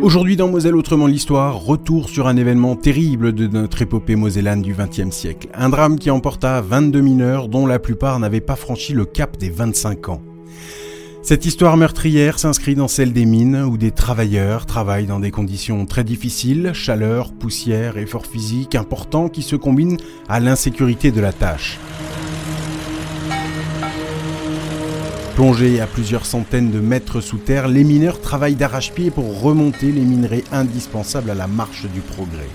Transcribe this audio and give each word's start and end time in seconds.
Aujourd'hui 0.00 0.36
dans 0.36 0.48
Moselle 0.48 0.76
Autrement 0.76 1.06
l'Histoire, 1.06 1.56
retour 1.56 2.08
sur 2.08 2.26
un 2.26 2.38
événement 2.38 2.74
terrible 2.74 3.34
de 3.34 3.46
notre 3.46 3.82
épopée 3.82 4.16
mosellane 4.16 4.62
du 4.62 4.74
XXe 4.74 5.14
siècle. 5.14 5.48
Un 5.52 5.68
drame 5.68 5.98
qui 5.98 6.10
emporta 6.10 6.62
22 6.62 7.02
mineurs 7.02 7.48
dont 7.48 7.66
la 7.66 7.78
plupart 7.78 8.18
n'avaient 8.18 8.40
pas 8.40 8.56
franchi 8.56 8.94
le 8.94 9.04
cap 9.04 9.36
des 9.36 9.50
25 9.50 10.08
ans. 10.08 10.22
Cette 11.22 11.44
histoire 11.44 11.76
meurtrière 11.76 12.38
s'inscrit 12.38 12.76
dans 12.76 12.88
celle 12.88 13.12
des 13.12 13.26
mines 13.26 13.62
où 13.62 13.76
des 13.76 13.90
travailleurs 13.90 14.64
travaillent 14.64 15.06
dans 15.06 15.20
des 15.20 15.30
conditions 15.30 15.84
très 15.84 16.04
difficiles, 16.04 16.70
chaleur, 16.72 17.34
poussière, 17.34 17.98
effort 17.98 18.24
physique 18.24 18.74
importants 18.74 19.28
qui 19.28 19.42
se 19.42 19.56
combinent 19.56 19.98
à 20.30 20.40
l'insécurité 20.40 21.10
de 21.10 21.20
la 21.20 21.34
tâche. 21.34 21.78
Plongés 25.36 25.82
à 25.82 25.86
plusieurs 25.86 26.24
centaines 26.24 26.70
de 26.70 26.80
mètres 26.80 27.20
sous 27.20 27.36
terre, 27.36 27.68
les 27.68 27.84
mineurs 27.84 28.22
travaillent 28.22 28.54
d'arrache-pied 28.54 29.10
pour 29.10 29.42
remonter 29.42 29.92
les 29.92 30.00
minerais 30.00 30.42
indispensables 30.50 31.28
à 31.28 31.34
la 31.34 31.46
marche 31.46 31.84
du 31.92 32.00
progrès. 32.00 32.48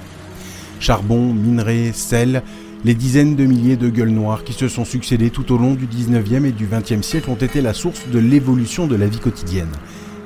Charbon, 0.80 1.32
minerais, 1.32 1.92
sel, 1.94 2.42
les 2.84 2.96
dizaines 2.96 3.36
de 3.36 3.46
milliers 3.46 3.76
de 3.78 3.88
gueules 3.88 4.10
noires 4.10 4.44
qui 4.44 4.54
se 4.54 4.68
sont 4.68 4.84
succédées 4.84 5.30
tout 5.30 5.54
au 5.54 5.60
long 5.60 5.76
du 5.76 5.86
19e 5.86 6.44
et 6.44 6.52
du 6.52 6.66
20e 6.66 7.04
siècle 7.04 7.30
ont 7.30 7.36
été 7.36 7.62
la 7.62 7.76
source 7.76 8.08
de 8.12 8.18
l'évolution 8.18 8.88
de 8.88 8.96
la 8.96 9.06
vie 9.06 9.20
quotidienne. 9.20 9.70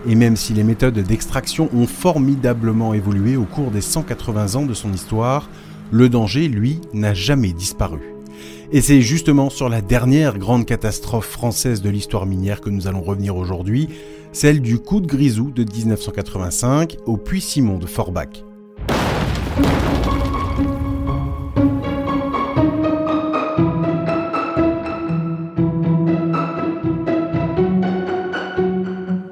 Et 0.07 0.15
même 0.15 0.37
si 0.37 0.53
les 0.53 0.63
méthodes 0.63 0.97
d'extraction 0.97 1.69
ont 1.75 1.87
formidablement 1.87 2.93
évolué 2.93 3.35
au 3.35 3.43
cours 3.43 3.69
des 3.69 3.81
180 3.81 4.55
ans 4.55 4.65
de 4.65 4.73
son 4.73 4.93
histoire, 4.93 5.49
le 5.91 6.07
danger, 6.07 6.47
lui, 6.47 6.79
n'a 6.93 7.13
jamais 7.13 7.51
disparu. 7.51 8.14
Et 8.71 8.81
c'est 8.81 9.01
justement 9.01 9.49
sur 9.49 9.69
la 9.69 9.81
dernière 9.81 10.37
grande 10.37 10.65
catastrophe 10.65 11.27
française 11.27 11.81
de 11.81 11.89
l'histoire 11.89 12.25
minière 12.25 12.61
que 12.61 12.69
nous 12.69 12.87
allons 12.87 13.01
revenir 13.01 13.37
aujourd'hui, 13.37 13.89
celle 14.31 14.61
du 14.61 14.79
coup 14.79 15.01
de 15.01 15.07
grisou 15.07 15.51
de 15.51 15.63
1985 15.63 16.97
au 17.05 17.17
puits 17.17 17.41
Simon 17.41 17.77
de 17.77 17.85
Forbach. 17.85 18.43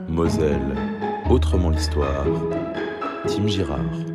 Moselle, 0.09 0.75
autrement 1.30 1.70
l'histoire. 1.70 2.25
Tim 3.28 3.47
Girard. 3.47 4.12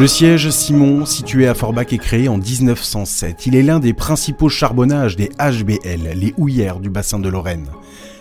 Le 0.00 0.06
siège 0.06 0.48
Simon, 0.48 1.04
situé 1.04 1.46
à 1.46 1.52
Forbach, 1.52 1.92
est 1.92 1.98
créé 1.98 2.26
en 2.26 2.38
1907. 2.38 3.44
Il 3.44 3.54
est 3.54 3.62
l'un 3.62 3.80
des 3.80 3.92
principaux 3.92 4.48
charbonnages 4.48 5.14
des 5.14 5.28
HBL, 5.38 6.16
les 6.16 6.32
houillères 6.38 6.80
du 6.80 6.88
bassin 6.88 7.18
de 7.18 7.28
Lorraine. 7.28 7.66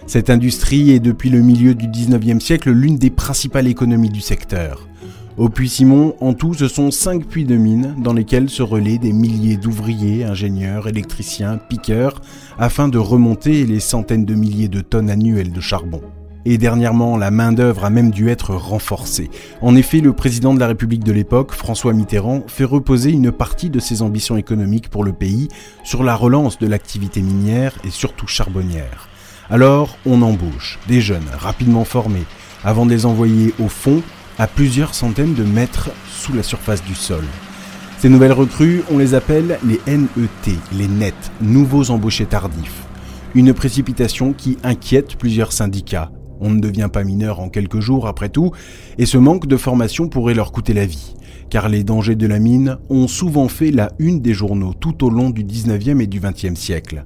Cette 0.05 0.29
industrie 0.29 0.91
est 0.91 0.99
depuis 0.99 1.29
le 1.29 1.39
milieu 1.39 1.75
du 1.75 1.87
19e 1.87 2.41
siècle 2.41 2.69
l'une 2.69 2.97
des 2.97 3.09
principales 3.09 3.67
économies 3.67 4.09
du 4.09 4.19
secteur. 4.19 4.89
Au 5.37 5.47
puits 5.47 5.69
Simon, 5.69 6.17
en 6.19 6.33
tout, 6.33 6.53
ce 6.53 6.67
sont 6.67 6.91
cinq 6.91 7.25
puits 7.25 7.45
de 7.45 7.55
mine 7.55 7.95
dans 8.03 8.11
lesquels 8.11 8.49
se 8.49 8.61
relaient 8.61 8.97
des 8.97 9.13
milliers 9.13 9.55
d'ouvriers, 9.55 10.25
ingénieurs, 10.25 10.89
électriciens, 10.89 11.59
piqueurs, 11.69 12.19
afin 12.57 12.89
de 12.89 12.97
remonter 12.97 13.65
les 13.65 13.79
centaines 13.79 14.25
de 14.25 14.35
milliers 14.35 14.67
de 14.67 14.81
tonnes 14.81 15.09
annuelles 15.09 15.53
de 15.53 15.61
charbon. 15.61 16.01
Et 16.45 16.57
dernièrement, 16.57 17.17
la 17.17 17.31
main-d'œuvre 17.31 17.83
a 17.83 17.89
même 17.89 18.11
dû 18.11 18.29
être 18.29 18.55
renforcée. 18.55 19.29
En 19.61 19.75
effet, 19.75 19.99
le 19.99 20.13
président 20.13 20.53
de 20.53 20.59
la 20.59 20.67
République 20.67 21.03
de 21.03 21.11
l'époque, 21.11 21.51
François 21.51 21.93
Mitterrand, 21.93 22.43
fait 22.47 22.63
reposer 22.63 23.11
une 23.11 23.31
partie 23.31 23.69
de 23.69 23.79
ses 23.79 24.01
ambitions 24.01 24.37
économiques 24.37 24.89
pour 24.89 25.03
le 25.03 25.11
pays 25.11 25.49
sur 25.83 26.03
la 26.03 26.15
relance 26.15 26.57
de 26.57 26.67
l'activité 26.67 27.21
minière 27.21 27.73
et 27.83 27.89
surtout 27.89 28.27
charbonnière. 28.27 29.09
Alors, 29.49 29.97
on 30.05 30.21
embauche 30.21 30.79
des 30.87 31.01
jeunes 31.01 31.27
rapidement 31.37 31.83
formés 31.83 32.25
avant 32.63 32.85
de 32.85 32.91
les 32.91 33.05
envoyer 33.05 33.53
au 33.59 33.67
fond 33.67 34.01
à 34.37 34.47
plusieurs 34.47 34.93
centaines 34.93 35.33
de 35.33 35.43
mètres 35.43 35.89
sous 36.09 36.33
la 36.33 36.43
surface 36.43 36.83
du 36.83 36.95
sol. 36.95 37.23
Ces 37.97 38.07
nouvelles 38.07 38.31
recrues, 38.31 38.83
on 38.89 38.97
les 38.97 39.13
appelle 39.13 39.59
les 39.65 39.81
NET, 39.85 40.55
les 40.71 40.87
NET, 40.87 41.13
nouveaux 41.41 41.91
embauchés 41.91 42.25
tardifs. 42.25 42.83
Une 43.35 43.53
précipitation 43.53 44.31
qui 44.31 44.57
inquiète 44.63 45.17
plusieurs 45.17 45.51
syndicats, 45.51 46.09
on 46.39 46.49
ne 46.49 46.59
devient 46.59 46.89
pas 46.91 47.03
mineur 47.03 47.39
en 47.39 47.49
quelques 47.49 47.79
jours 47.79 48.07
après 48.07 48.29
tout, 48.29 48.51
et 48.97 49.05
ce 49.05 49.17
manque 49.17 49.47
de 49.47 49.57
formation 49.57 50.07
pourrait 50.07 50.33
leur 50.33 50.51
coûter 50.51 50.73
la 50.73 50.85
vie, 50.85 51.15
car 51.49 51.69
les 51.69 51.83
dangers 51.83 52.15
de 52.15 52.27
la 52.27 52.39
mine 52.39 52.77
ont 52.89 53.07
souvent 53.07 53.47
fait 53.47 53.71
la 53.71 53.91
une 53.99 54.21
des 54.21 54.33
journaux 54.33 54.73
tout 54.73 55.03
au 55.05 55.09
long 55.09 55.29
du 55.29 55.43
19e 55.43 56.01
et 56.01 56.07
du 56.07 56.19
20e 56.19 56.55
siècle. 56.55 57.03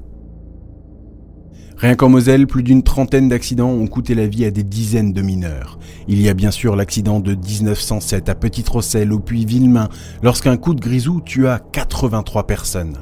Rien 1.84 1.96
qu'en 1.96 2.08
Moselle, 2.08 2.48
plus 2.48 2.64
d'une 2.64 2.82
trentaine 2.82 3.28
d'accidents 3.28 3.72
ont 3.72 3.88
coûté 3.88 4.16
la 4.16 4.26
vie 4.26 4.46
à 4.46 4.52
des 4.52 4.64
dizaines 4.64 5.12
de 5.12 5.22
mineurs. 5.22 5.78
Il 6.08 6.22
y 6.22 6.30
a 6.30 6.34
bien 6.34 6.50
sûr 6.50 6.78
l'accident 6.78 7.20
de 7.20 7.36
1907 7.36 8.30
à 8.30 8.36
Petite-Rosselle 8.36 9.12
au 9.12 9.20
puits 9.20 9.44
Villemain, 9.44 9.90
lorsqu'un 10.22 10.56
coup 10.56 10.76
de 10.76 10.80
grisou 10.80 11.20
tua 11.20 11.60
83 11.60 12.48
personnes. 12.48 13.00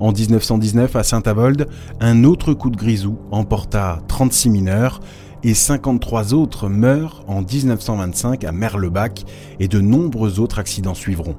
En 0.00 0.12
1919 0.12 0.96
à 0.96 1.02
Saint-Avold, 1.02 1.68
un 2.00 2.24
autre 2.24 2.54
coup 2.54 2.70
de 2.70 2.76
grisou 2.76 3.18
emporta 3.30 3.98
36 4.08 4.48
mineurs 4.48 5.00
et 5.44 5.54
53 5.54 6.34
autres 6.34 6.68
meurent 6.68 7.24
en 7.26 7.42
1925 7.42 8.44
à 8.44 8.52
Merlebach 8.52 9.24
et 9.60 9.68
de 9.68 9.80
nombreux 9.80 10.40
autres 10.40 10.58
accidents 10.58 10.94
suivront. 10.94 11.36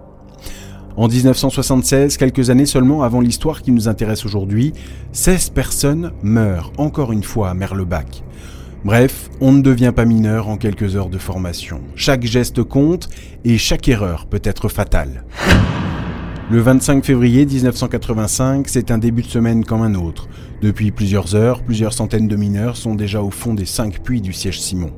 En 0.96 1.08
1976, 1.08 2.18
quelques 2.18 2.50
années 2.52 2.68
seulement 2.68 3.02
avant 3.02 3.20
l'histoire 3.20 3.64
qui 3.64 3.72
nous 3.72 3.88
intéresse 3.88 4.26
aujourd'hui, 4.26 4.74
16 5.12 5.50
personnes 5.50 6.12
meurent 6.22 6.72
encore 6.78 7.12
une 7.12 7.24
fois 7.24 7.50
à 7.50 7.54
Merlebach. 7.56 8.24
Bref, 8.86 9.30
on 9.40 9.54
ne 9.54 9.62
devient 9.62 9.94
pas 9.96 10.06
mineur 10.06 10.50
en 10.50 10.58
quelques 10.58 10.96
heures 10.96 11.10
de 11.10 11.18
formation. 11.18 11.82
Chaque 11.96 12.26
geste 12.26 12.64
compte 12.64 13.10
et 13.46 13.58
chaque 13.58 13.88
erreur 13.88 14.26
peut 14.26 14.42
être 14.44 14.70
fatale. 14.70 15.24
Le 16.54 16.62
25 16.62 17.04
février 17.04 17.48
1985, 17.48 18.68
c'est 18.70 18.92
un 18.92 19.00
début 19.00 19.24
de 19.24 19.28
semaine 19.28 19.66
comme 19.66 19.82
un 19.82 19.96
autre. 19.96 20.28
Depuis 20.62 20.92
plusieurs 20.92 21.34
heures, 21.34 21.64
plusieurs 21.64 21.94
centaines 21.94 22.28
de 22.28 22.36
mineurs 22.36 22.78
sont 22.78 22.94
déjà 22.94 23.24
au 23.24 23.32
fond 23.32 23.56
des 23.56 23.66
cinq 23.66 24.04
puits 24.04 24.22
du 24.22 24.34
siège 24.34 24.62
Simon. 24.62 24.92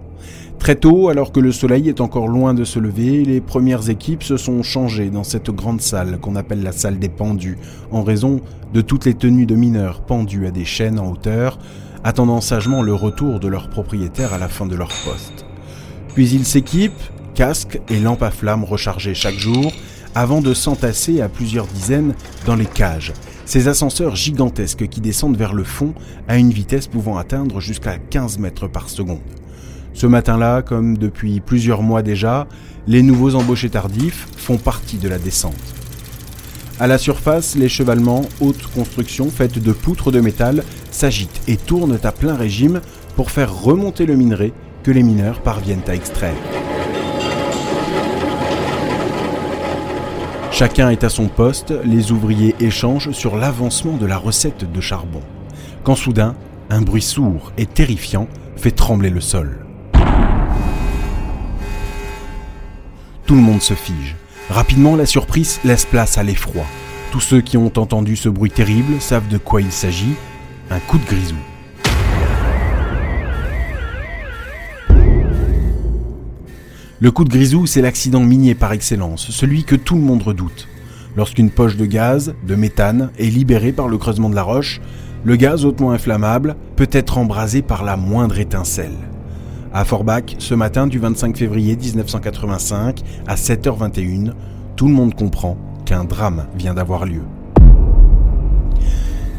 Très 0.59 0.75
tôt, 0.75 1.07
alors 1.07 1.31
que 1.31 1.39
le 1.39 1.53
soleil 1.53 1.87
est 1.87 2.01
encore 2.01 2.27
loin 2.27 2.53
de 2.53 2.65
se 2.65 2.77
lever, 2.77 3.23
les 3.23 3.39
premières 3.39 3.89
équipes 3.89 4.21
se 4.21 4.35
sont 4.35 4.63
changées 4.63 5.09
dans 5.09 5.23
cette 5.23 5.49
grande 5.49 5.79
salle 5.79 6.19
qu'on 6.19 6.35
appelle 6.35 6.61
la 6.61 6.73
salle 6.73 6.99
des 6.99 7.07
pendus, 7.07 7.57
en 7.89 8.03
raison 8.03 8.41
de 8.73 8.81
toutes 8.81 9.05
les 9.05 9.13
tenues 9.13 9.45
de 9.45 9.55
mineurs 9.55 10.01
pendus 10.01 10.47
à 10.47 10.51
des 10.51 10.65
chaînes 10.65 10.99
en 10.99 11.09
hauteur, 11.09 11.57
attendant 12.03 12.41
sagement 12.41 12.81
le 12.81 12.93
retour 12.93 13.39
de 13.39 13.47
leur 13.47 13.69
propriétaire 13.69 14.33
à 14.33 14.39
la 14.39 14.49
fin 14.49 14.65
de 14.65 14.75
leur 14.75 14.89
poste. 15.05 15.45
Puis 16.15 16.27
ils 16.31 16.45
s'équipent, 16.45 16.91
casques 17.33 17.79
et 17.87 18.01
lampes 18.01 18.23
à 18.23 18.31
flammes 18.31 18.65
rechargées 18.65 19.13
chaque 19.13 19.37
jour, 19.37 19.71
avant 20.15 20.41
de 20.41 20.53
s'entasser 20.53 21.21
à 21.21 21.29
plusieurs 21.29 21.67
dizaines 21.67 22.15
dans 22.45 22.55
les 22.55 22.65
cages, 22.65 23.13
ces 23.45 23.67
ascenseurs 23.67 24.15
gigantesques 24.15 24.87
qui 24.87 25.01
descendent 25.01 25.37
vers 25.37 25.53
le 25.53 25.65
fond 25.65 25.93
à 26.27 26.37
une 26.37 26.51
vitesse 26.51 26.87
pouvant 26.87 27.17
atteindre 27.17 27.59
jusqu'à 27.59 27.97
15 27.97 28.39
mètres 28.39 28.67
par 28.67 28.89
seconde. 28.89 29.19
Ce 29.93 30.07
matin-là, 30.07 30.61
comme 30.61 30.97
depuis 30.97 31.41
plusieurs 31.41 31.81
mois 31.81 32.01
déjà, 32.01 32.47
les 32.87 33.01
nouveaux 33.01 33.35
embauchés 33.35 33.69
tardifs 33.69 34.27
font 34.37 34.57
partie 34.57 34.97
de 34.97 35.09
la 35.09 35.19
descente. 35.19 35.53
À 36.79 36.87
la 36.87 36.97
surface, 36.97 37.55
les 37.55 37.69
chevalements, 37.69 38.23
haute 38.41 38.67
construction 38.73 39.29
faite 39.29 39.59
de 39.59 39.71
poutres 39.71 40.11
de 40.11 40.19
métal, 40.19 40.63
s'agitent 40.91 41.41
et 41.47 41.55
tournent 41.55 41.99
à 42.03 42.11
plein 42.11 42.35
régime 42.35 42.81
pour 43.15 43.31
faire 43.31 43.53
remonter 43.53 44.05
le 44.05 44.15
minerai 44.15 44.53
que 44.83 44.91
les 44.91 45.03
mineurs 45.03 45.41
parviennent 45.41 45.87
à 45.87 45.95
extraire. 45.95 46.35
Chacun 50.57 50.89
est 50.89 51.03
à 51.03 51.09
son 51.09 51.27
poste, 51.27 51.73
les 51.83 52.13
ouvriers 52.13 52.55
échangent 52.61 53.11
sur 53.11 53.35
l'avancement 53.35 53.97
de 53.97 54.05
la 54.05 54.17
recette 54.17 54.71
de 54.71 54.79
charbon. 54.79 55.19
Quand 55.83 55.95
soudain, 55.95 56.33
un 56.69 56.81
bruit 56.81 57.01
sourd 57.01 57.51
et 57.57 57.65
terrifiant 57.65 58.29
fait 58.55 58.71
trembler 58.71 59.09
le 59.09 59.19
sol. 59.19 59.57
Tout 63.25 63.35
le 63.35 63.41
monde 63.41 63.61
se 63.61 63.73
fige. 63.73 64.15
Rapidement, 64.49 64.95
la 64.95 65.05
surprise 65.05 65.59
laisse 65.65 65.83
place 65.83 66.17
à 66.17 66.23
l'effroi. 66.23 66.63
Tous 67.11 67.19
ceux 67.19 67.41
qui 67.41 67.57
ont 67.57 67.73
entendu 67.75 68.15
ce 68.15 68.29
bruit 68.29 68.49
terrible 68.49 69.01
savent 69.01 69.27
de 69.27 69.37
quoi 69.37 69.61
il 69.61 69.73
s'agit, 69.73 70.13
un 70.69 70.79
coup 70.79 70.99
de 70.99 71.05
grisou. 71.05 71.35
Le 77.01 77.11
coup 77.11 77.25
de 77.25 77.29
grisou, 77.29 77.65
c'est 77.65 77.81
l'accident 77.81 78.21
minier 78.21 78.55
par 78.55 78.71
excellence, 78.71 79.29
celui 79.29 79.65
que 79.65 79.75
tout 79.75 79.95
le 79.95 80.01
monde 80.01 80.23
redoute. 80.23 80.69
Lorsqu'une 81.17 81.51
poche 81.51 81.75
de 81.75 81.85
gaz, 81.85 82.33
de 82.47 82.55
méthane, 82.55 83.11
est 83.19 83.25
libérée 83.25 83.73
par 83.73 83.89
le 83.89 83.97
creusement 83.97 84.29
de 84.29 84.35
la 84.35 84.43
roche, 84.43 84.79
le 85.25 85.35
gaz 85.35 85.65
hautement 85.65 85.91
inflammable 85.91 86.55
peut 86.77 86.87
être 86.93 87.17
embrasé 87.17 87.61
par 87.61 87.83
la 87.83 87.97
moindre 87.97 88.39
étincelle. 88.39 88.95
À 89.73 89.83
Forbach, 89.83 90.35
ce 90.37 90.53
matin 90.53 90.87
du 90.87 90.97
25 90.97 91.35
février 91.35 91.75
1985, 91.75 93.01
à 93.27 93.35
7h21, 93.35 94.31
tout 94.77 94.87
le 94.87 94.93
monde 94.93 95.15
comprend 95.15 95.57
qu'un 95.83 96.05
drame 96.05 96.47
vient 96.57 96.73
d'avoir 96.73 97.05
lieu. 97.05 97.23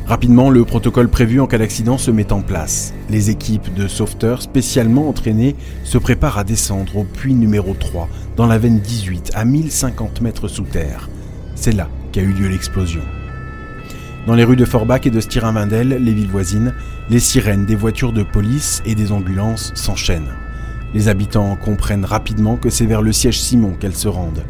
Rapidement, 0.09 0.51
le 0.51 0.65
protocole 0.65 1.09
prévu 1.09 1.41
en 1.41 1.49
cas 1.49 1.59
d'accident 1.59 1.99
se 1.99 2.13
met 2.13 2.33
en 2.33 2.41
place. 2.41 2.95
Les 3.11 3.31
équipes 3.31 3.75
de 3.75 3.89
sauveteurs 3.89 4.41
spécialement 4.41 5.09
entraînées 5.09 5.57
se 5.83 5.99
préparent 5.99 6.39
à 6.39 6.45
descendre 6.45 6.99
au 6.99 7.03
puits 7.03 7.35
numéro 7.35 7.75
3, 7.75 8.09
dans 8.37 8.47
la 8.47 8.57
veine 8.57 8.79
18, 8.79 9.33
à 9.35 9.45
1050 9.45 10.21
mètres 10.21 10.47
sous 10.47 10.63
terre. 10.63 11.09
C'est 11.57 11.73
là 11.73 11.89
qu'a 12.13 12.21
eu 12.21 12.33
lieu 12.33 12.47
l'explosion. 12.47 13.01
Dans 14.29 14.37
les 14.37 14.45
rues 14.45 14.55
de 14.55 14.65
Forbach 14.65 15.07
et 15.07 15.11
de 15.11 15.21
Stirinvindel, 15.21 15.89
les 15.89 16.15
villes 16.15 16.31
voisines, 16.31 16.73
les 17.11 17.21
sirènes 17.21 17.67
des 17.67 17.75
voitures 17.75 18.13
de 18.13 18.23
police 18.23 18.83
et 18.87 18.95
des 18.95 19.11
ambulances 19.11 19.73
s'enchaînent. 19.75 20.35
Les 20.95 21.09
habitants 21.09 21.57
comprennent 21.57 22.05
rapidement 22.05 22.57
que 22.57 22.71
c'est 22.71 22.87
vers 22.87 23.03
le 23.03 23.13
siège 23.13 23.41
Simon 23.41 23.73
qu'elles 23.73 23.97
se 23.97 24.07
rendent. 24.07 24.45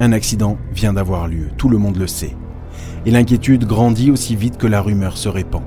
Un 0.00 0.12
accident 0.12 0.56
vient 0.74 0.94
d'avoir 0.94 1.28
lieu, 1.28 1.48
tout 1.58 1.68
le 1.68 1.76
monde 1.76 1.98
le 1.98 2.06
sait 2.06 2.34
et 3.06 3.10
l'inquiétude 3.10 3.64
grandit 3.64 4.10
aussi 4.10 4.36
vite 4.36 4.58
que 4.58 4.66
la 4.66 4.80
rumeur 4.80 5.16
se 5.16 5.28
répand. 5.28 5.62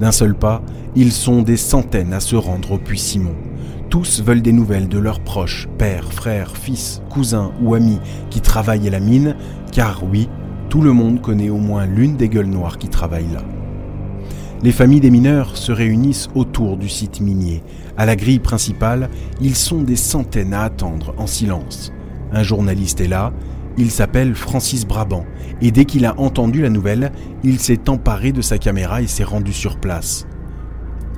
D'un 0.00 0.12
seul 0.12 0.34
pas, 0.34 0.62
ils 0.96 1.12
sont 1.12 1.42
des 1.42 1.56
centaines 1.56 2.12
à 2.12 2.20
se 2.20 2.36
rendre 2.36 2.72
au 2.72 2.78
puits 2.78 2.98
Simon. 2.98 3.34
Tous 3.90 4.22
veulent 4.22 4.42
des 4.42 4.52
nouvelles 4.52 4.88
de 4.88 4.98
leurs 4.98 5.20
proches, 5.20 5.66
pères, 5.78 6.12
frères, 6.12 6.56
fils, 6.56 7.02
cousins 7.08 7.52
ou 7.62 7.74
amis 7.74 8.00
qui 8.30 8.40
travaillent 8.40 8.86
à 8.86 8.90
la 8.90 9.00
mine, 9.00 9.34
car 9.72 10.02
oui, 10.04 10.28
tout 10.68 10.82
le 10.82 10.92
monde 10.92 11.20
connaît 11.22 11.50
au 11.50 11.56
moins 11.56 11.86
l'une 11.86 12.16
des 12.16 12.28
gueules 12.28 12.46
noires 12.46 12.78
qui 12.78 12.88
travaillent 12.88 13.32
là. 13.32 13.42
Les 14.62 14.72
familles 14.72 15.00
des 15.00 15.10
mineurs 15.10 15.56
se 15.56 15.72
réunissent 15.72 16.28
autour 16.34 16.76
du 16.76 16.88
site 16.88 17.20
minier. 17.20 17.62
À 17.96 18.06
la 18.06 18.16
grille 18.16 18.40
principale, 18.40 19.08
ils 19.40 19.54
sont 19.54 19.82
des 19.82 19.96
centaines 19.96 20.52
à 20.52 20.64
attendre 20.64 21.14
en 21.16 21.26
silence. 21.26 21.92
Un 22.32 22.42
journaliste 22.42 23.00
est 23.00 23.08
là, 23.08 23.32
il 23.78 23.92
s'appelle 23.92 24.34
Francis 24.34 24.84
Brabant, 24.84 25.24
et 25.62 25.70
dès 25.70 25.84
qu'il 25.84 26.04
a 26.04 26.18
entendu 26.18 26.62
la 26.62 26.68
nouvelle, 26.68 27.12
il 27.44 27.60
s'est 27.60 27.88
emparé 27.88 28.32
de 28.32 28.42
sa 28.42 28.58
caméra 28.58 29.00
et 29.02 29.06
s'est 29.06 29.24
rendu 29.24 29.52
sur 29.52 29.78
place. 29.78 30.26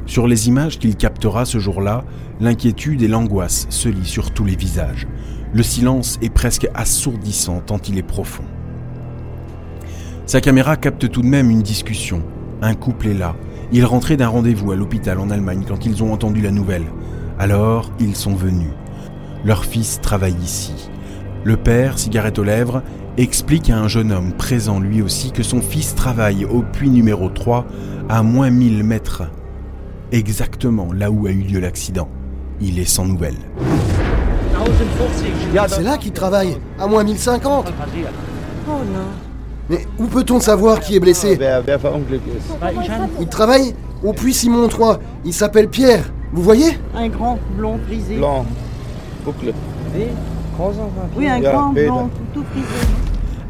Sur 0.04 0.26
les 0.26 0.48
images 0.48 0.78
qu'il 0.78 0.96
captera 0.96 1.46
ce 1.46 1.58
jour-là, 1.58 2.04
l'inquiétude 2.38 3.00
et 3.02 3.08
l'angoisse 3.08 3.66
se 3.70 3.88
lient 3.88 4.04
sur 4.04 4.32
tous 4.32 4.44
les 4.44 4.56
visages. 4.56 5.06
Le 5.54 5.62
silence 5.62 6.18
est 6.20 6.32
presque 6.32 6.68
assourdissant 6.74 7.60
tant 7.60 7.78
il 7.88 7.96
est 7.96 8.02
profond. 8.02 8.44
Sa 10.26 10.40
caméra 10.40 10.76
capte 10.76 11.10
tout 11.10 11.22
de 11.22 11.26
même 11.26 11.50
une 11.50 11.62
discussion. 11.62 12.22
Un 12.60 12.74
couple 12.74 13.08
est 13.08 13.14
là. 13.14 13.36
Ils 13.72 13.86
rentraient 13.86 14.16
d'un 14.16 14.28
rendez-vous 14.28 14.70
à 14.70 14.76
l'hôpital 14.76 15.18
en 15.18 15.30
Allemagne 15.30 15.64
quand 15.66 15.86
ils 15.86 16.02
ont 16.02 16.12
entendu 16.12 16.42
la 16.42 16.50
nouvelle. 16.50 16.84
Alors, 17.38 17.90
ils 18.00 18.16
sont 18.16 18.34
venus. 18.34 18.70
Leur 19.44 19.64
fils 19.64 20.00
travaille 20.00 20.36
ici. 20.42 20.90
Le 21.42 21.56
père, 21.56 21.98
cigarette 21.98 22.38
aux 22.38 22.44
lèvres, 22.44 22.82
explique 23.16 23.70
à 23.70 23.78
un 23.78 23.88
jeune 23.88 24.12
homme 24.12 24.32
présent 24.32 24.78
lui 24.78 25.00
aussi 25.00 25.32
que 25.32 25.42
son 25.42 25.62
fils 25.62 25.94
travaille 25.94 26.44
au 26.44 26.60
puits 26.60 26.90
numéro 26.90 27.30
3 27.30 27.64
à 28.10 28.22
moins 28.22 28.50
1000 28.50 28.84
mètres, 28.84 29.22
exactement 30.12 30.92
là 30.92 31.10
où 31.10 31.26
a 31.26 31.30
eu 31.30 31.42
lieu 31.42 31.60
l'accident. 31.60 32.08
Il 32.60 32.78
est 32.78 32.84
sans 32.84 33.06
nouvelles. 33.06 33.38
C'est 35.68 35.82
là 35.82 35.96
qu'il 35.96 36.12
travaille, 36.12 36.58
à 36.78 36.86
moins 36.86 37.04
1050. 37.04 37.72
Oh 38.68 38.70
non. 38.70 39.00
Mais 39.70 39.86
où 39.98 40.06
peut-on 40.06 40.40
savoir 40.40 40.80
qui 40.80 40.96
est 40.96 41.00
blessé? 41.00 41.38
Il 43.18 43.28
travaille 43.28 43.74
au 44.04 44.12
puits 44.12 44.34
Simon 44.34 44.68
3. 44.68 44.98
Il 45.24 45.32
s'appelle 45.32 45.68
Pierre. 45.68 46.12
Vous 46.32 46.42
voyez? 46.42 46.78
Un 46.94 47.08
grand 47.08 47.38
blond 47.56 47.78
frisé. 47.86 48.16
Blanc, 48.16 48.44
boucle. 49.24 49.54
Oui, 51.16 51.28
un 51.28 51.40
grand 51.40 51.72
tout, 51.72 52.10
tout 52.34 52.44
frisé. 52.50 52.66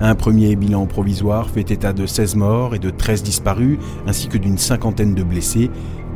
Un 0.00 0.14
premier 0.14 0.56
bilan 0.56 0.86
provisoire 0.86 1.50
fait 1.50 1.70
état 1.70 1.92
de 1.92 2.06
16 2.06 2.36
morts 2.36 2.74
et 2.74 2.78
de 2.78 2.90
13 2.90 3.22
disparus, 3.22 3.78
ainsi 4.06 4.28
que 4.28 4.38
d'une 4.38 4.58
cinquantaine 4.58 5.14
de 5.14 5.22
blessés, 5.22 5.70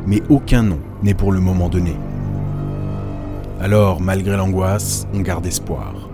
mais 0.07 0.21
aucun 0.29 0.63
nom 0.63 0.79
n'est 1.03 1.13
pour 1.13 1.31
le 1.31 1.39
moment 1.39 1.69
donné. 1.69 1.95
Alors, 3.59 4.01
malgré 4.01 4.37
l'angoisse, 4.37 5.05
on 5.13 5.19
garde 5.19 5.45
espoir. 5.45 6.09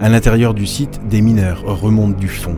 À 0.00 0.08
l'intérieur 0.08 0.54
du 0.54 0.66
site, 0.66 1.06
des 1.08 1.20
mineurs 1.20 1.62
remontent 1.64 2.18
du 2.18 2.28
fond. 2.28 2.56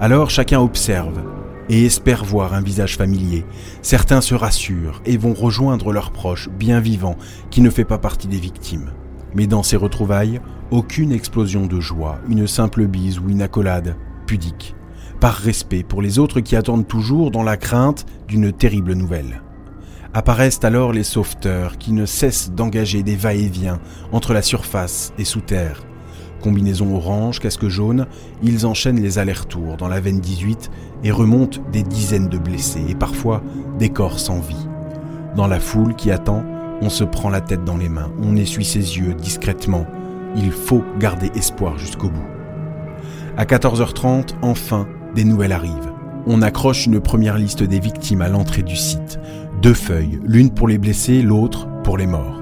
Alors 0.00 0.30
chacun 0.30 0.60
observe 0.60 1.22
et 1.68 1.84
espère 1.84 2.24
voir 2.24 2.52
un 2.54 2.60
visage 2.60 2.96
familier. 2.96 3.44
Certains 3.80 4.20
se 4.20 4.34
rassurent 4.34 5.02
et 5.06 5.16
vont 5.16 5.34
rejoindre 5.34 5.92
leurs 5.92 6.12
proches 6.12 6.48
bien 6.48 6.80
vivants 6.80 7.16
qui 7.50 7.60
ne 7.60 7.70
fait 7.70 7.84
pas 7.84 7.98
partie 7.98 8.28
des 8.28 8.38
victimes. 8.38 8.90
Mais 9.34 9.46
dans 9.46 9.62
ces 9.62 9.76
retrouvailles, 9.76 10.40
aucune 10.70 11.12
explosion 11.12 11.66
de 11.66 11.80
joie, 11.80 12.18
une 12.28 12.46
simple 12.46 12.86
bise 12.86 13.18
ou 13.18 13.28
une 13.28 13.42
accolade, 13.42 13.96
pudique, 14.26 14.74
par 15.20 15.34
respect 15.34 15.82
pour 15.82 16.02
les 16.02 16.18
autres 16.18 16.40
qui 16.40 16.56
attendent 16.56 16.86
toujours 16.86 17.30
dans 17.30 17.42
la 17.42 17.56
crainte 17.56 18.06
d'une 18.28 18.52
terrible 18.52 18.94
nouvelle. 18.94 19.42
Apparaissent 20.12 20.62
alors 20.62 20.92
les 20.92 21.02
sauveteurs 21.02 21.76
qui 21.76 21.92
ne 21.92 22.06
cessent 22.06 22.52
d'engager 22.52 23.02
des 23.02 23.16
va-et-vient 23.16 23.80
entre 24.12 24.32
la 24.32 24.42
surface 24.42 25.12
et 25.18 25.24
sous 25.24 25.40
terre. 25.40 25.82
Combinaison 26.40 26.94
orange, 26.94 27.40
casque 27.40 27.68
jaune, 27.68 28.06
ils 28.42 28.66
enchaînent 28.66 29.00
les 29.00 29.18
allers-retours 29.18 29.76
dans 29.76 29.88
la 29.88 29.98
veine 29.98 30.20
18 30.20 30.70
et 31.02 31.10
remontent 31.10 31.60
des 31.72 31.82
dizaines 31.82 32.28
de 32.28 32.38
blessés 32.38 32.84
et 32.88 32.94
parfois 32.94 33.42
des 33.78 33.88
corps 33.88 34.20
sans 34.20 34.40
vie. 34.40 34.68
Dans 35.34 35.48
la 35.48 35.58
foule 35.58 35.96
qui 35.96 36.12
attend, 36.12 36.44
on 36.80 36.90
se 36.90 37.04
prend 37.04 37.30
la 37.30 37.40
tête 37.40 37.64
dans 37.64 37.76
les 37.76 37.88
mains, 37.88 38.10
on 38.22 38.36
essuie 38.36 38.64
ses 38.64 38.98
yeux 38.98 39.14
discrètement. 39.14 39.86
Il 40.36 40.50
faut 40.50 40.84
garder 40.98 41.30
espoir 41.34 41.78
jusqu'au 41.78 42.08
bout. 42.08 42.26
À 43.36 43.44
14h30, 43.44 44.34
enfin, 44.42 44.86
des 45.14 45.24
nouvelles 45.24 45.52
arrivent. 45.52 45.92
On 46.26 46.42
accroche 46.42 46.86
une 46.86 47.00
première 47.00 47.36
liste 47.36 47.62
des 47.62 47.80
victimes 47.80 48.22
à 48.22 48.28
l'entrée 48.28 48.62
du 48.62 48.76
site. 48.76 49.18
Deux 49.60 49.74
feuilles, 49.74 50.20
l'une 50.24 50.50
pour 50.50 50.68
les 50.68 50.78
blessés, 50.78 51.22
l'autre 51.22 51.68
pour 51.82 51.98
les 51.98 52.06
morts. 52.06 52.40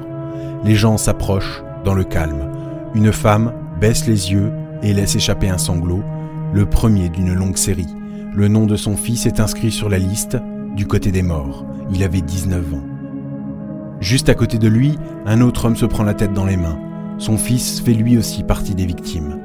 Les 0.64 0.74
gens 0.74 0.96
s'approchent 0.96 1.62
dans 1.84 1.94
le 1.94 2.04
calme. 2.04 2.50
Une 2.94 3.12
femme 3.12 3.52
baisse 3.80 4.06
les 4.06 4.32
yeux 4.32 4.52
et 4.82 4.92
laisse 4.92 5.16
échapper 5.16 5.48
un 5.48 5.58
sanglot, 5.58 6.02
le 6.52 6.66
premier 6.66 7.08
d'une 7.08 7.34
longue 7.34 7.56
série. 7.56 7.94
Le 8.34 8.48
nom 8.48 8.66
de 8.66 8.76
son 8.76 8.96
fils 8.96 9.26
est 9.26 9.40
inscrit 9.40 9.72
sur 9.72 9.88
la 9.88 9.98
liste 9.98 10.36
du 10.76 10.86
côté 10.86 11.10
des 11.10 11.22
morts. 11.22 11.66
Il 11.92 12.02
avait 12.02 12.20
19 12.20 12.74
ans. 12.74 12.91
Juste 14.02 14.28
à 14.28 14.34
côté 14.34 14.58
de 14.58 14.66
lui, 14.66 14.98
un 15.26 15.40
autre 15.40 15.64
homme 15.64 15.76
se 15.76 15.86
prend 15.86 16.02
la 16.02 16.12
tête 16.12 16.32
dans 16.32 16.44
les 16.44 16.56
mains. 16.56 16.76
Son 17.18 17.38
fils 17.38 17.80
fait 17.80 17.94
lui 17.94 18.18
aussi 18.18 18.42
partie 18.42 18.74
des 18.74 18.84
victimes. 18.84 19.38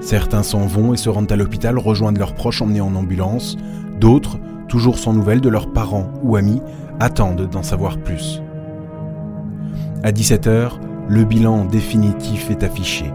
Certains 0.00 0.42
s'en 0.42 0.66
vont 0.66 0.94
et 0.94 0.96
se 0.96 1.10
rendent 1.10 1.30
à 1.30 1.36
l'hôpital 1.36 1.78
rejoindre 1.78 2.18
leurs 2.18 2.34
proches 2.34 2.62
emmenés 2.62 2.80
en 2.80 2.94
ambulance. 2.94 3.58
D'autres, 4.00 4.38
toujours 4.68 4.98
sans 4.98 5.12
nouvelles 5.12 5.42
de 5.42 5.50
leurs 5.50 5.70
parents 5.70 6.10
ou 6.22 6.36
amis, 6.36 6.62
attendent 6.98 7.46
d'en 7.46 7.62
savoir 7.62 7.98
plus. 7.98 8.40
À 10.02 10.12
17h, 10.12 10.70
le 11.06 11.24
bilan 11.24 11.66
définitif 11.66 12.50
est 12.50 12.62
affiché. 12.62 13.12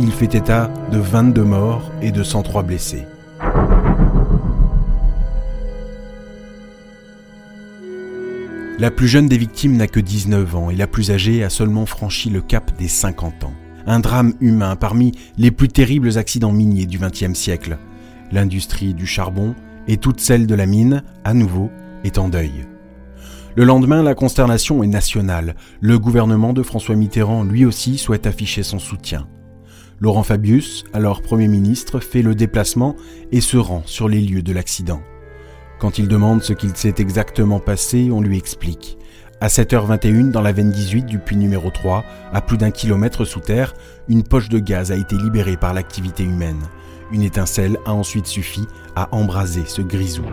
Il 0.00 0.10
fait 0.10 0.34
état 0.34 0.68
de 0.90 0.98
22 0.98 1.44
morts 1.44 1.92
et 2.02 2.10
de 2.10 2.24
103 2.24 2.64
blessés. 2.64 3.06
La 8.80 8.92
plus 8.92 9.08
jeune 9.08 9.26
des 9.26 9.38
victimes 9.38 9.76
n'a 9.76 9.88
que 9.88 9.98
19 9.98 10.54
ans 10.54 10.70
et 10.70 10.76
la 10.76 10.86
plus 10.86 11.10
âgée 11.10 11.42
a 11.42 11.50
seulement 11.50 11.84
franchi 11.84 12.30
le 12.30 12.40
cap 12.40 12.70
des 12.78 12.86
50 12.86 13.42
ans. 13.42 13.52
Un 13.86 13.98
drame 13.98 14.34
humain 14.40 14.76
parmi 14.76 15.10
les 15.36 15.50
plus 15.50 15.66
terribles 15.66 16.16
accidents 16.16 16.52
miniers 16.52 16.86
du 16.86 16.96
XXe 16.96 17.36
siècle. 17.36 17.76
L'industrie 18.30 18.94
du 18.94 19.04
charbon 19.04 19.56
et 19.88 19.96
toute 19.96 20.20
celle 20.20 20.46
de 20.46 20.54
la 20.54 20.66
mine, 20.66 21.02
à 21.24 21.34
nouveau, 21.34 21.72
est 22.04 22.18
en 22.18 22.28
deuil. 22.28 22.68
Le 23.56 23.64
lendemain, 23.64 24.04
la 24.04 24.14
consternation 24.14 24.84
est 24.84 24.88
nationale. 24.88 25.56
Le 25.80 25.98
gouvernement 25.98 26.52
de 26.52 26.62
François 26.62 26.94
Mitterrand, 26.94 27.42
lui 27.42 27.64
aussi, 27.64 27.98
souhaite 27.98 28.28
afficher 28.28 28.62
son 28.62 28.78
soutien. 28.78 29.26
Laurent 29.98 30.22
Fabius, 30.22 30.84
alors 30.92 31.22
Premier 31.22 31.48
ministre, 31.48 31.98
fait 31.98 32.22
le 32.22 32.36
déplacement 32.36 32.94
et 33.32 33.40
se 33.40 33.56
rend 33.56 33.82
sur 33.86 34.08
les 34.08 34.20
lieux 34.20 34.42
de 34.42 34.52
l'accident. 34.52 35.02
Quand 35.78 35.98
il 35.98 36.08
demande 36.08 36.42
ce 36.42 36.52
qu'il 36.52 36.76
s'est 36.76 36.96
exactement 36.98 37.60
passé, 37.60 38.10
on 38.12 38.20
lui 38.20 38.36
explique. 38.36 38.98
À 39.40 39.46
7h21, 39.46 40.32
dans 40.32 40.42
la 40.42 40.50
veine 40.50 40.72
18 40.72 41.06
du 41.06 41.20
puits 41.20 41.36
numéro 41.36 41.70
3, 41.70 42.04
à 42.32 42.40
plus 42.40 42.58
d'un 42.58 42.72
kilomètre 42.72 43.24
sous 43.24 43.38
terre, 43.38 43.74
une 44.08 44.24
poche 44.24 44.48
de 44.48 44.58
gaz 44.58 44.90
a 44.90 44.96
été 44.96 45.14
libérée 45.14 45.56
par 45.56 45.74
l'activité 45.74 46.24
humaine. 46.24 46.60
Une 47.12 47.22
étincelle 47.22 47.78
a 47.86 47.92
ensuite 47.92 48.26
suffi 48.26 48.66
à 48.96 49.08
embraser 49.14 49.62
ce 49.66 49.80
grisou. 49.80 50.24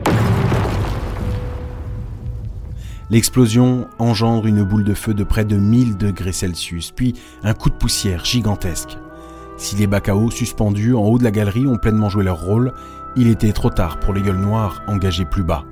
L'explosion 3.12 3.88
engendre 4.00 4.48
une 4.48 4.64
boule 4.64 4.84
de 4.84 4.96
feu 4.96 5.14
de 5.14 5.24
près 5.24 5.46
de 5.46 5.58
1000 5.58 5.96
degrés 5.98 6.32
Celsius, 6.32 6.90
puis 6.90 7.14
un 7.44 7.54
coup 7.54 7.70
de 7.70 7.76
poussière 7.76 8.26
gigantesque. 8.26 8.98
Si 9.58 9.76
les 9.76 9.88
eau 10.12 10.32
suspendus 10.32 10.94
en 10.94 11.04
haut 11.04 11.18
de 11.18 11.24
la 11.24 11.32
galerie 11.32 11.68
ont 11.68 11.78
pleinement 11.78 12.10
joué 12.10 12.24
leur 12.24 12.42
rôle, 12.42 12.74
il 13.16 13.30
était 13.30 13.54
trop 13.54 13.70
tard 13.70 14.00
pour 14.00 14.14
les 14.14 14.22
gueules 14.22 14.36
noires 14.36 14.82
engagées 14.88 15.26
plus 15.26 15.44
bas. 15.44 15.64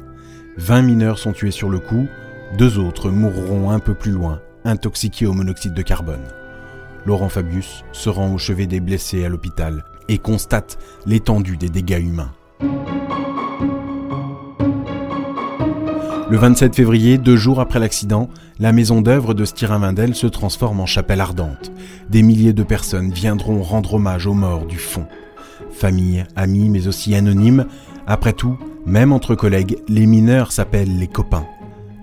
20 0.57 0.81
mineurs 0.83 1.19
sont 1.19 1.33
tués 1.33 1.51
sur 1.51 1.69
le 1.69 1.79
coup, 1.79 2.07
deux 2.57 2.79
autres 2.79 3.09
mourront 3.09 3.71
un 3.71 3.79
peu 3.79 3.93
plus 3.93 4.11
loin, 4.11 4.39
intoxiqués 4.63 5.25
au 5.25 5.33
monoxyde 5.33 5.73
de 5.73 5.81
carbone. 5.81 6.23
Laurent 7.05 7.29
Fabius 7.29 7.83
se 7.91 8.09
rend 8.09 8.33
au 8.33 8.37
chevet 8.37 8.67
des 8.67 8.79
blessés 8.79 9.25
à 9.25 9.29
l'hôpital 9.29 9.83
et 10.07 10.17
constate 10.17 10.77
l'étendue 11.05 11.57
des 11.57 11.69
dégâts 11.69 12.01
humains. 12.01 12.31
Le 16.29 16.37
27 16.37 16.75
février, 16.75 17.17
deux 17.17 17.35
jours 17.35 17.59
après 17.59 17.79
l'accident, 17.79 18.29
la 18.59 18.71
maison 18.71 19.01
d'œuvre 19.01 19.33
de 19.33 19.45
Styrin-Vindel 19.45 20.15
se 20.15 20.27
transforme 20.27 20.79
en 20.79 20.85
chapelle 20.85 21.21
ardente. 21.21 21.71
Des 22.09 22.23
milliers 22.23 22.53
de 22.53 22.63
personnes 22.63 23.11
viendront 23.11 23.61
rendre 23.61 23.95
hommage 23.95 24.25
aux 24.25 24.33
morts 24.33 24.65
du 24.65 24.77
fond. 24.77 25.05
Familles, 25.71 26.25
amis, 26.35 26.69
mais 26.69 26.87
aussi 26.87 27.15
anonymes. 27.15 27.65
Après 28.07 28.33
tout, 28.33 28.57
même 28.85 29.11
entre 29.11 29.35
collègues, 29.35 29.77
les 29.87 30.05
mineurs 30.05 30.51
s'appellent 30.51 30.97
les 30.97 31.07
copains 31.07 31.45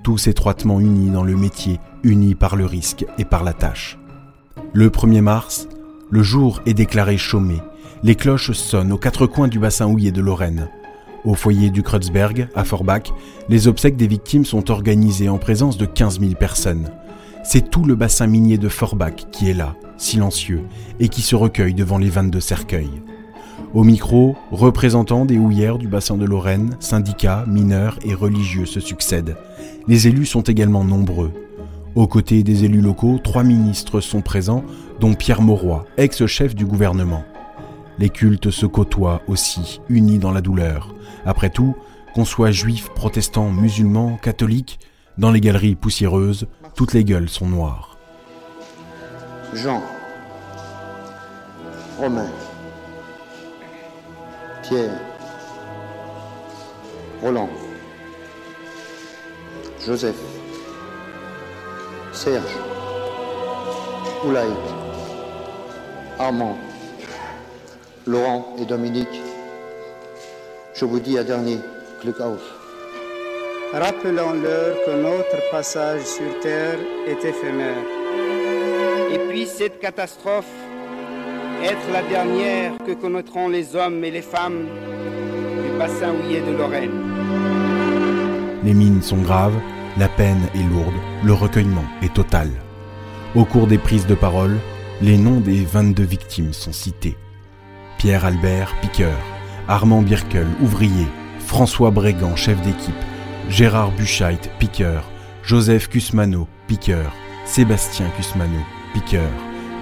tous 0.02 0.26
étroitement 0.26 0.80
unis 0.80 1.10
dans 1.10 1.22
le 1.22 1.36
métier, 1.36 1.78
unis 2.02 2.34
par 2.34 2.56
le 2.56 2.64
risque 2.64 3.04
et 3.18 3.24
par 3.24 3.44
la 3.44 3.52
tâche. 3.52 3.98
Le 4.72 4.88
1er 4.88 5.20
mars, 5.20 5.68
le 6.10 6.22
jour 6.22 6.60
est 6.66 6.74
déclaré 6.74 7.16
chômé. 7.16 7.58
Les 8.02 8.14
cloches 8.14 8.52
sonnent 8.52 8.92
aux 8.92 8.98
quatre 8.98 9.26
coins 9.26 9.48
du 9.48 9.58
bassin 9.58 9.86
houillé 9.86 10.10
de 10.10 10.20
Lorraine. 10.20 10.68
Au 11.24 11.34
foyer 11.34 11.70
du 11.70 11.82
Kreuzberg, 11.82 12.48
à 12.54 12.64
Forbach, 12.64 13.12
les 13.48 13.68
obsèques 13.68 13.96
des 13.96 14.06
victimes 14.06 14.46
sont 14.46 14.70
organisées 14.70 15.28
en 15.28 15.36
présence 15.36 15.76
de 15.76 15.84
15 15.84 16.20
000 16.20 16.32
personnes. 16.32 16.88
C'est 17.44 17.70
tout 17.70 17.84
le 17.84 17.94
bassin 17.94 18.26
minier 18.26 18.56
de 18.56 18.68
Forbach 18.68 19.26
qui 19.30 19.50
est 19.50 19.54
là, 19.54 19.74
silencieux, 19.98 20.62
et 20.98 21.08
qui 21.08 21.20
se 21.20 21.36
recueille 21.36 21.74
devant 21.74 21.98
les 21.98 22.08
22 22.08 22.40
cercueils. 22.40 23.02
Au 23.74 23.84
micro, 23.84 24.34
représentants 24.50 25.26
des 25.26 25.38
houillères 25.38 25.78
du 25.78 25.88
bassin 25.88 26.16
de 26.16 26.24
Lorraine, 26.24 26.76
syndicats, 26.80 27.44
mineurs 27.46 27.98
et 28.02 28.14
religieux 28.14 28.66
se 28.66 28.80
succèdent. 28.80 29.36
Les 29.88 30.08
élus 30.08 30.26
sont 30.26 30.42
également 30.42 30.84
nombreux. 30.84 31.32
Aux 31.94 32.06
côtés 32.06 32.42
des 32.42 32.64
élus 32.64 32.80
locaux, 32.80 33.20
trois 33.22 33.42
ministres 33.42 34.00
sont 34.00 34.22
présents, 34.22 34.64
dont 35.00 35.14
Pierre 35.14 35.42
Mauroy, 35.42 35.84
ex-chef 35.98 36.54
du 36.54 36.64
gouvernement. 36.64 37.24
Les 38.00 38.08
cultes 38.08 38.50
se 38.50 38.64
côtoient 38.64 39.20
aussi, 39.28 39.82
unis 39.90 40.18
dans 40.18 40.32
la 40.32 40.40
douleur. 40.40 40.94
Après 41.26 41.50
tout, 41.50 41.76
qu'on 42.14 42.24
soit 42.24 42.50
juif, 42.50 42.88
protestant, 42.94 43.50
musulman, 43.50 44.16
catholique, 44.16 44.80
dans 45.18 45.30
les 45.30 45.42
galeries 45.42 45.74
poussiéreuses, 45.74 46.46
toutes 46.74 46.94
les 46.94 47.04
gueules 47.04 47.28
sont 47.28 47.46
noires. 47.46 47.98
Jean, 49.52 49.82
Romain, 51.98 52.30
Pierre, 54.62 54.98
Roland, 57.20 57.50
Joseph, 59.84 60.16
Serge, 62.12 62.56
Oulaï, 64.24 64.48
Armand, 66.18 66.56
Laurent 68.10 68.56
et 68.58 68.64
Dominique, 68.64 69.22
je 70.74 70.84
vous 70.84 70.98
dis 70.98 71.16
à 71.16 71.22
dernier, 71.22 71.58
click 72.00 72.18
off. 72.18 72.42
Rappelons-leur 73.72 74.74
que 74.84 75.00
notre 75.00 75.50
passage 75.52 76.02
sur 76.02 76.40
Terre 76.40 76.78
est 77.06 77.24
éphémère. 77.24 77.84
Et 79.12 79.18
puis 79.28 79.46
cette 79.46 79.78
catastrophe 79.78 80.50
être 81.62 81.92
la 81.92 82.02
dernière 82.02 82.72
que 82.84 82.94
connaîtront 82.94 83.48
les 83.48 83.76
hommes 83.76 84.02
et 84.02 84.10
les 84.10 84.22
femmes 84.22 84.66
du 85.62 85.78
bassin 85.78 86.12
houillé 86.12 86.40
de 86.40 86.50
Lorraine. 86.50 86.90
Les 88.64 88.74
mines 88.74 89.02
sont 89.02 89.22
graves, 89.22 89.60
la 89.98 90.08
peine 90.08 90.48
est 90.56 90.68
lourde, 90.68 90.98
le 91.22 91.32
recueillement 91.32 91.84
est 92.02 92.12
total. 92.12 92.48
Au 93.36 93.44
cours 93.44 93.68
des 93.68 93.78
prises 93.78 94.08
de 94.08 94.16
parole, 94.16 94.58
les 95.00 95.16
noms 95.16 95.38
des 95.38 95.64
22 95.64 96.02
victimes 96.02 96.52
sont 96.52 96.72
cités. 96.72 97.16
Pierre 98.00 98.24
Albert, 98.24 98.74
piqueur, 98.80 99.18
Armand 99.68 100.00
Birkel, 100.00 100.46
ouvrier, 100.62 101.06
François 101.38 101.90
Brégan, 101.90 102.34
chef 102.34 102.58
d'équipe, 102.62 102.94
Gérard 103.50 103.90
Buchheit, 103.90 104.40
piqueur, 104.58 105.04
Joseph 105.42 105.90
Cusmano, 105.90 106.48
piqueur, 106.66 107.12
Sébastien 107.44 108.06
Cusmano, 108.16 108.60
piqueur, 108.94 109.28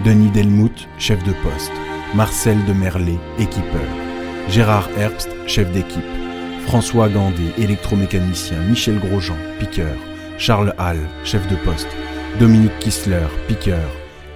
Denis 0.05 0.31
Delmout, 0.31 0.89
chef 0.99 1.23
de 1.23 1.33
poste, 1.45 1.71
Marcel 2.17 2.57
de 2.65 2.73
Merlet, 2.73 3.21
équipeur, 3.39 3.89
Gérard 4.49 4.89
Herbst, 4.99 5.31
chef 5.47 5.71
d'équipe, 5.71 6.03
François 6.67 7.09
Gandé, 7.09 7.53
électromécanicien, 7.57 8.59
Michel 8.63 8.99
Grosjean, 8.99 9.37
piqueur, 9.61 9.95
Charles 10.39 10.75
Hall, 10.81 10.99
chef 11.23 11.47
de 11.47 11.55
poste, 11.55 11.87
Dominique 12.41 12.81
Kissler, 12.81 13.29
piqueur, 13.47 13.89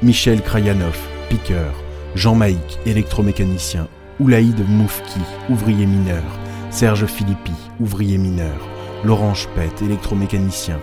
Michel 0.02 0.40
Krayanov, 0.40 0.96
piqueur, 1.28 1.81
Jean 2.14 2.34
Maïc, 2.34 2.78
électromécanicien, 2.84 3.88
Oulaïd 4.20 4.62
Moufki, 4.68 5.20
ouvrier 5.48 5.86
mineur, 5.86 6.22
Serge 6.70 7.06
Philippi, 7.06 7.54
ouvrier 7.80 8.18
mineur, 8.18 8.68
Laurent 9.02 9.34
Spett, 9.34 9.80
électromécanicien, 9.80 10.78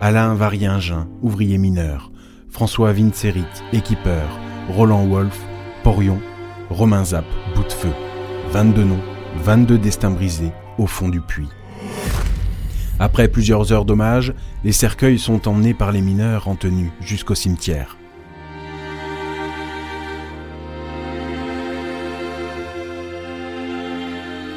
Alain 0.00 0.34
Variengin, 0.34 1.08
ouvrier 1.20 1.58
mineur, 1.58 2.10
François 2.48 2.92
Vincerit, 2.92 3.44
équipeur, 3.74 4.38
Roland 4.70 5.06
Wolf, 5.06 5.38
Porion, 5.82 6.18
Romain 6.70 7.04
Zap, 7.04 7.26
bout 7.54 7.64
de 7.64 7.72
feu. 7.72 7.92
22 8.50 8.84
noms, 8.84 9.02
22 9.42 9.76
destins 9.76 10.10
brisés 10.10 10.52
au 10.78 10.86
fond 10.86 11.10
du 11.10 11.20
puits. 11.20 11.48
Après 12.98 13.28
plusieurs 13.28 13.72
heures 13.72 13.84
d'hommage, 13.84 14.32
les 14.64 14.72
cercueils 14.72 15.18
sont 15.18 15.48
emmenés 15.48 15.74
par 15.74 15.92
les 15.92 16.00
mineurs 16.00 16.48
en 16.48 16.54
tenue 16.54 16.92
jusqu'au 17.00 17.34
cimetière. 17.34 17.96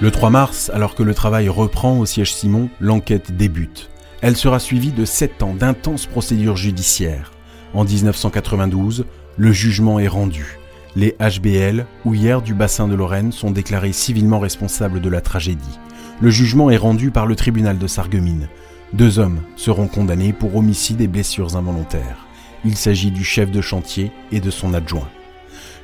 Le 0.02 0.12
3 0.12 0.30
mars, 0.30 0.70
alors 0.74 0.94
que 0.94 1.04
le 1.04 1.14
travail 1.14 1.48
reprend 1.48 1.98
au 1.98 2.06
siège 2.06 2.34
Simon, 2.34 2.70
l'enquête 2.82 3.38
débute. 3.38 3.90
Elle 4.22 4.36
sera 4.36 4.60
suivie 4.60 4.92
de 4.92 5.06
7 5.06 5.42
ans 5.42 5.54
d'intenses 5.54 6.06
procédures 6.06 6.58
judiciaires. 6.58 7.32
En 7.74 7.86
1992, 7.86 9.06
le 9.38 9.52
jugement 9.54 9.98
est 9.98 10.10
rendu. 10.10 10.58
Les 10.98 11.16
HBL, 11.20 11.86
houillères 12.04 12.42
du 12.42 12.54
bassin 12.54 12.90
de 12.90 12.96
Lorraine, 12.96 13.32
sont 13.32 13.52
déclarés 13.52 13.94
civilement 13.94 14.40
responsables 14.40 15.00
de 15.00 15.10
la 15.10 15.22
tragédie. 15.22 15.80
Le 16.20 16.30
jugement 16.30 16.70
est 16.70 16.78
rendu 16.78 17.10
par 17.10 17.26
le 17.26 17.38
tribunal 17.38 17.78
de 17.78 17.88
Sarreguemines. 17.88 18.50
Deux 18.92 19.18
hommes 19.18 19.40
seront 19.56 19.88
condamnés 19.88 20.34
pour 20.34 20.58
homicide 20.58 21.00
et 21.00 21.08
blessures 21.08 21.56
involontaires. 21.56 22.28
Il 22.66 22.76
s'agit 22.76 23.12
du 23.12 23.24
chef 23.24 23.50
de 23.50 23.62
chantier 23.62 24.12
et 24.34 24.42
de 24.42 24.52
son 24.52 24.74
adjoint. 24.74 25.08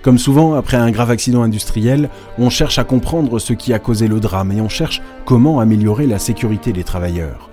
Comme 0.02 0.18
souvent, 0.18 0.56
après 0.56 0.78
un 0.78 0.90
grave 0.90 1.12
accident 1.12 1.44
industriel, 1.44 2.10
on 2.40 2.50
cherche 2.50 2.80
à 2.80 2.84
comprendre 2.84 3.38
ce 3.38 3.54
qui 3.54 3.72
a 3.72 3.78
causé 3.78 4.08
le 4.08 4.20
drame 4.20 4.52
et 4.52 4.60
on 4.60 4.70
cherche 4.70 5.02
comment 5.26 5.60
améliorer 5.60 6.08
la 6.08 6.18
sécurité 6.18 6.74
des 6.74 6.84
travailleurs. 6.84 7.52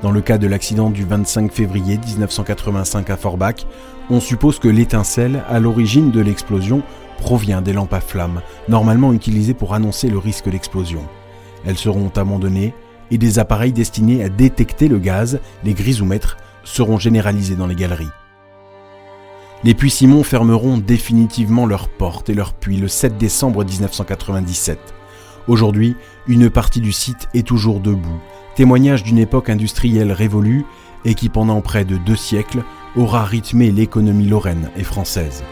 Dans 0.00 0.10
le 0.10 0.22
cas 0.22 0.38
de 0.38 0.46
l'accident 0.46 0.88
du 0.88 1.04
25 1.04 1.52
février 1.52 1.98
1985 1.98 3.10
à 3.10 3.16
Forbach, 3.18 3.66
on 4.08 4.18
suppose 4.18 4.58
que 4.58 4.68
l'étincelle 4.68 5.42
à 5.46 5.60
l'origine 5.60 6.10
de 6.10 6.20
l'explosion 6.20 6.82
provient 7.18 7.60
des 7.60 7.74
lampes 7.74 7.92
à 7.92 8.00
flammes, 8.00 8.40
normalement 8.66 9.12
utilisées 9.12 9.52
pour 9.52 9.74
annoncer 9.74 10.08
le 10.08 10.16
risque 10.16 10.48
d'explosion. 10.48 11.02
Elles 11.66 11.76
seront 11.76 12.10
abandonnées 12.16 12.72
et 13.10 13.18
des 13.18 13.38
appareils 13.38 13.74
destinés 13.74 14.24
à 14.24 14.30
détecter 14.30 14.88
le 14.88 14.98
gaz, 14.98 15.38
les 15.64 15.74
grisomètres, 15.74 16.38
seront 16.64 16.98
généralisés 16.98 17.56
dans 17.56 17.66
les 17.66 17.74
galeries. 17.74 18.08
Les 19.62 19.74
puits 19.74 19.90
Simon 19.90 20.22
fermeront 20.22 20.78
définitivement 20.78 21.66
leurs 21.66 21.88
portes 21.88 22.30
et 22.30 22.34
leurs 22.34 22.54
puits 22.54 22.78
le 22.78 22.88
7 22.88 23.18
décembre 23.18 23.64
1997. 23.64 24.78
Aujourd'hui, 25.48 25.96
une 26.26 26.48
partie 26.48 26.80
du 26.80 26.92
site 26.92 27.28
est 27.34 27.46
toujours 27.46 27.80
debout 27.80 28.20
témoignage 28.54 29.02
d'une 29.02 29.18
époque 29.18 29.48
industrielle 29.48 30.12
révolue 30.12 30.64
et 31.04 31.14
qui 31.14 31.28
pendant 31.28 31.60
près 31.60 31.84
de 31.84 31.96
deux 31.96 32.16
siècles 32.16 32.62
aura 32.96 33.24
rythmé 33.24 33.70
l'économie 33.70 34.26
lorraine 34.26 34.70
et 34.76 34.84
française. 34.84 35.44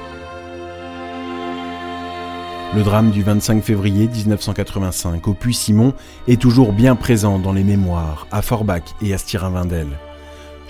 Le 2.75 2.83
drame 2.83 3.11
du 3.11 3.23
25 3.23 3.63
février 3.63 4.09
1985 4.09 5.27
au 5.27 5.33
Puy-Simon 5.33 5.95
est 6.27 6.41
toujours 6.41 6.75
bien 6.75 6.97
présent 6.97 7.39
dans 7.39 7.53
les 7.53 7.65
mémoires 7.65 8.27
à 8.31 8.43
Forbach 8.43 8.83
et 9.01 9.15
à 9.15 9.19
Styrin-Vindel. 9.19 9.89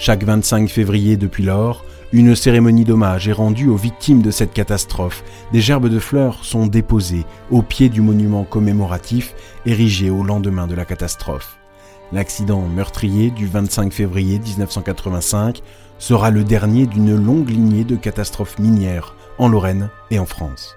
Chaque 0.01 0.23
25 0.23 0.71
février 0.71 1.17
depuis 1.17 1.43
lors, 1.43 1.85
une 2.13 2.37
cérémonie 2.37 2.85
d'hommage 2.85 3.27
est 3.27 3.33
rendue 3.33 3.69
aux 3.69 3.77
victimes 3.77 4.23
de 4.23 4.31
cette 4.31 4.53
catastrophe. 4.53 5.25
Des 5.53 5.61
gerbes 5.61 5.89
de 5.89 5.99
fleurs 5.99 6.45
sont 6.45 6.69
déposées 6.69 7.27
au 7.51 7.63
pied 7.63 7.89
du 7.89 8.01
monument 8.01 8.45
commémoratif 8.45 9.35
érigé 9.67 10.09
au 10.09 10.23
lendemain 10.23 10.69
de 10.69 10.77
la 10.77 10.85
catastrophe. 10.85 11.59
L'accident 12.13 12.63
meurtrier 12.63 13.33
du 13.33 13.49
25 13.49 13.93
février 13.93 14.39
1985 14.39 15.63
sera 15.99 16.31
le 16.31 16.45
dernier 16.45 16.87
d'une 16.87 17.17
longue 17.17 17.51
lignée 17.51 17.85
de 17.85 17.97
catastrophes 17.97 18.61
minières 18.61 19.17
en 19.37 19.49
Lorraine 19.49 19.91
et 20.13 20.21
en 20.21 20.27
France. 20.27 20.77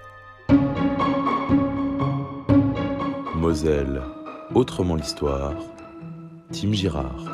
Moselle, 3.36 4.02
autrement 4.52 4.96
l'histoire. 4.96 5.54
Tim 6.50 6.72
Girard. 6.72 7.24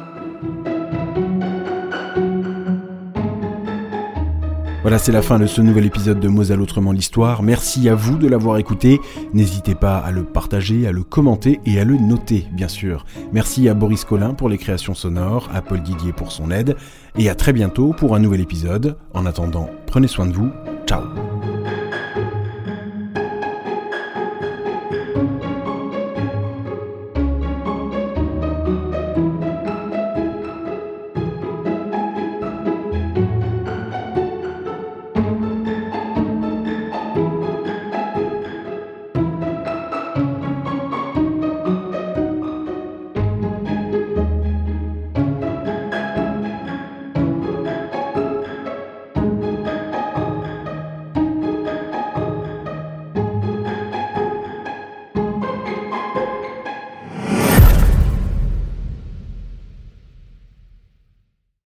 Voilà, 4.88 4.98
c'est 4.98 5.12
la 5.12 5.20
fin 5.20 5.38
de 5.38 5.46
ce 5.46 5.60
nouvel 5.60 5.84
épisode 5.84 6.18
de 6.18 6.28
Moselle 6.28 6.62
Autrement 6.62 6.92
l'Histoire. 6.92 7.42
Merci 7.42 7.90
à 7.90 7.94
vous 7.94 8.16
de 8.16 8.26
l'avoir 8.26 8.56
écouté. 8.56 8.98
N'hésitez 9.34 9.74
pas 9.74 9.98
à 9.98 10.10
le 10.12 10.24
partager, 10.24 10.86
à 10.86 10.92
le 10.92 11.02
commenter 11.02 11.60
et 11.66 11.78
à 11.78 11.84
le 11.84 11.98
noter, 11.98 12.46
bien 12.52 12.68
sûr. 12.68 13.04
Merci 13.30 13.68
à 13.68 13.74
Boris 13.74 14.06
Collin 14.06 14.32
pour 14.32 14.48
les 14.48 14.56
créations 14.56 14.94
sonores, 14.94 15.50
à 15.52 15.60
Paul 15.60 15.82
Didier 15.82 16.14
pour 16.14 16.32
son 16.32 16.50
aide, 16.50 16.74
et 17.18 17.28
à 17.28 17.34
très 17.34 17.52
bientôt 17.52 17.92
pour 17.92 18.16
un 18.16 18.18
nouvel 18.18 18.40
épisode. 18.40 18.96
En 19.12 19.26
attendant, 19.26 19.68
prenez 19.86 20.08
soin 20.08 20.24
de 20.24 20.32
vous. 20.32 20.48
Ciao 20.86 21.02